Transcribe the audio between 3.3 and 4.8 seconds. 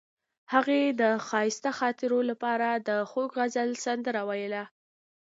غزل سندره ویله.